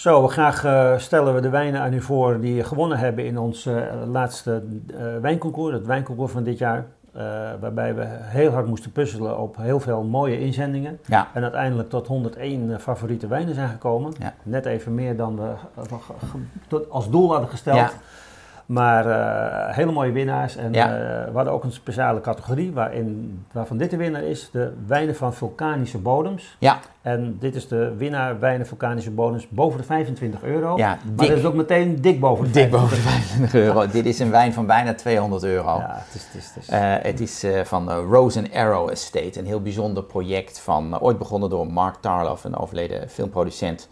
[0.00, 3.66] Zo, graag uh, stellen we de wijnen aan u voor die gewonnen hebben in ons
[3.66, 6.86] uh, laatste uh, wijnconcours, het wijnconcours van dit jaar.
[7.60, 10.98] waarbij we heel hard moesten puzzelen op heel veel mooie inzendingen.
[11.06, 11.28] Ja.
[11.34, 14.12] En uiteindelijk tot 101 favoriete wijnen zijn gekomen.
[14.18, 14.34] Ja.
[14.42, 15.52] Net even meer dan we
[16.90, 17.76] als doel hadden gesteld.
[17.76, 17.90] Ja.
[18.70, 20.56] Maar uh, hele mooie winnaars.
[20.56, 20.86] En Ja.
[20.86, 24.48] uh, we hadden ook een speciale categorie waarin, waarvan dit de winnaar is.
[24.52, 26.56] De wijnen van vulkanische bodems.
[26.58, 30.76] Ja, En dit is de winnaar wijnen vulkanische bodems boven de 25 euro.
[30.76, 33.86] ja Maar dat is ook meteen dik boven de dik boven de 25 25 euro.
[33.92, 35.76] Dit is een wijn van bijna 200 euro.
[35.78, 36.24] Ja, het is...
[36.26, 39.46] Het is, het is Eh, het is eh, van eh, Rose and Arrow Estate, een
[39.46, 43.88] heel bijzonder project van, eh, ooit begonnen door Mark Tarloff, een overleden filmproducent.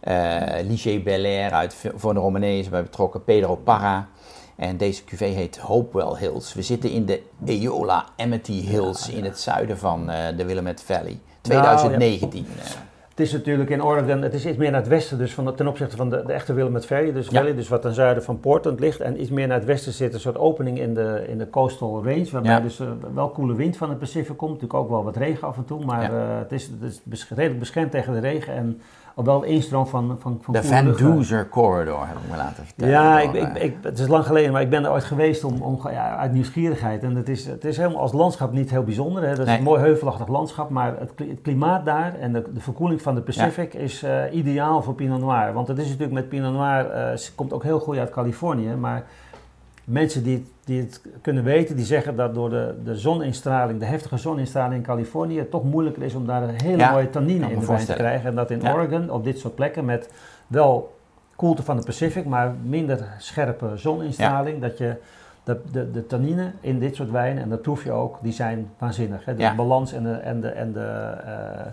[0.00, 4.08] Eh Ligier Belair uit voor de Romanezen bij betrokken, Pedro Parra.
[4.56, 6.54] En deze cuvée heet Hopewell Hills.
[6.54, 11.18] We zitten in de Eola Amity Hills in het zuiden van eh, de Willamette Valley.
[11.40, 12.46] 2019.
[12.58, 12.89] eh.
[13.20, 15.68] Het is natuurlijk in Oregon, het is iets meer naar het westen, dus van, ten
[15.68, 17.38] opzichte van de, de echte Willamette Valley, dus, Ja.
[17.38, 19.00] Valley, dus wat ten zuiden van Portland ligt.
[19.00, 22.04] En iets meer naar het westen zit een soort opening in de, in de coastal
[22.04, 22.60] range, waarbij Ja.
[22.60, 24.52] dus eh, wel koele wind van het Pacific komt.
[24.52, 26.08] Natuurlijk ook wel wat regen af en toe, maar Ja.
[26.08, 28.80] eh, het is, het is bes- redelijk beschermd tegen de regen en
[29.14, 30.92] ook wel een instroom van, van, van De Van.
[30.96, 32.92] Duzer Corridor heb ik me laten vertellen.
[32.92, 35.44] Ja, ik, ik, eh, ik, het is lang geleden, maar ik ben er ooit geweest
[35.44, 37.02] om, om, ja, uit nieuwsgierigheid.
[37.02, 39.22] En het is, het is helemaal als landschap niet heel bijzonder.
[39.22, 39.28] Hè.
[39.30, 39.56] Dat is Nee.
[39.58, 43.20] een mooi heuvelachtig landschap, maar het, het klimaat daar en de, de verkoeling van de
[43.20, 45.52] Pacific is eh, ideaal voor Pinot Noir.
[45.52, 49.04] Want het is natuurlijk met Pinot Noir, het komt ook heel goed uit Californië, maar
[49.84, 53.84] mensen die het, die het kunnen weten, die zeggen dat door de, de zoninstraling, de
[53.84, 57.50] heftige zoninstraling in Californië, het toch moeilijker is om daar een hele Ja, mooie tannine
[57.50, 58.28] in de wijn te krijgen.
[58.28, 58.72] En dat in Ja.
[58.74, 60.10] Oregon, op dit soort plekken, met
[60.46, 60.98] wel
[61.36, 64.96] koelte van de Pacific, maar minder scherpe zoninstraling, dat je
[65.44, 68.70] de, de, de tannine in dit soort wijnen, en dat proef je ook, die zijn
[68.78, 69.24] waanzinnig.
[69.24, 69.34] Hè?
[69.34, 70.80] De balans en, de, en, de, en de,
[71.24, 71.66] eh,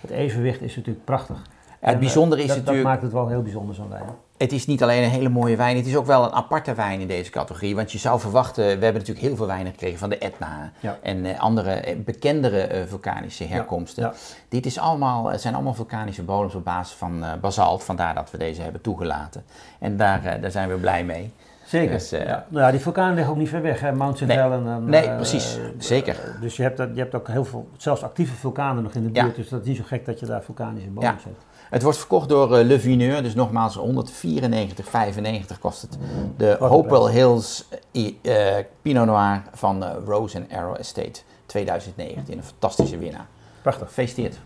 [0.00, 1.36] het evenwicht is natuurlijk prachtig.
[1.36, 2.84] Ja, het En, bijzondere eh, is dat, natuurlijk...
[2.84, 4.02] Dat maakt het wel heel bijzonder, zo'n wijn.
[4.36, 7.00] Het is niet alleen een hele mooie wijn, het is ook wel een aparte wijn
[7.00, 7.74] in deze categorie.
[7.74, 10.98] Want je zou verwachten, we hebben natuurlijk heel veel wijnen gekregen van de Etna Ja.
[11.02, 14.02] en eh, andere eh, bekendere eh, vulkanische herkomsten.
[14.02, 14.12] Ja.
[14.48, 18.30] Dit is allemaal, het zijn allemaal vulkanische bodems op basis van eh, basalt, vandaar dat
[18.30, 19.44] we deze hebben toegelaten.
[19.78, 21.32] En daar, eh, daar zijn we blij mee.
[21.68, 21.92] Zeker.
[21.92, 22.46] Dus, eh, ja.
[22.48, 23.92] Nou ja, die vulkanen liggen ook niet ver weg, hè?
[23.92, 24.26] Mount St.
[24.26, 24.38] Nee.
[24.38, 25.56] En, Nee, eh, precies.
[25.56, 26.36] eh, Zeker.
[26.40, 29.10] Dus je hebt, dat- je hebt ook heel veel, zelfs actieve vulkanen nog in de
[29.12, 29.22] Ja.
[29.22, 29.36] buurt.
[29.36, 31.18] Dus dat is niet zo gek dat je daar vulkanische bomen Ja.
[31.22, 31.32] zet.
[31.70, 35.98] Het wordt verkocht door eh, Le Vineur, dus nogmaals 194,95 kost het.
[36.36, 37.12] De een Hopewell.
[37.12, 42.36] Hills eh, eh, Pinot Noir van eh, Rose and Arrow Estate 2019.
[42.36, 43.26] Een fantastische winnaar.
[43.62, 43.86] Prachtig.
[43.86, 44.38] Gefeliciteerd.